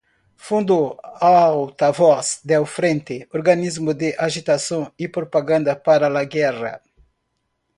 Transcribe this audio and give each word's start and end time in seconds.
Fundó 0.45 0.99
"Altavoz 1.23 2.39
del 2.41 2.65
Frente", 2.65 3.29
organismo 3.33 3.93
de 3.93 4.15
agitación 4.17 4.91
y 4.97 5.09
propaganda 5.09 5.83
para 5.83 6.09
la 6.09 6.25
guerra. 6.25 6.81